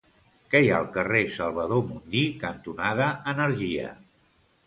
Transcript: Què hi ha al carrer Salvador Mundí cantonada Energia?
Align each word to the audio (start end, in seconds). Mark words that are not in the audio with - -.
Què 0.53 0.59
hi 0.61 0.69
ha 0.69 0.77
al 0.83 0.87
carrer 0.95 1.19
Salvador 1.33 1.83
Mundí 1.91 2.23
cantonada 2.45 3.09
Energia? 3.35 3.93